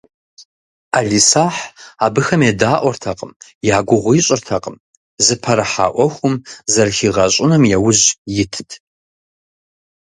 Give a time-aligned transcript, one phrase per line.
[0.91, 1.61] Ӏэлисахь
[2.05, 3.31] абыхэм едаӏуэртэкъым,
[3.75, 4.75] я гугъу ищӏыртэкъым,
[5.25, 6.35] зыпэрыхьа ӏуэхум
[6.71, 8.05] зэрыхигъэщӏыным яужь
[8.41, 8.69] итт.